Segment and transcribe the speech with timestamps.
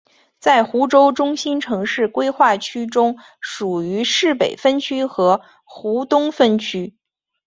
[0.39, 6.97] 在湖州中心城市规划区中属于市北分区和湖东分区。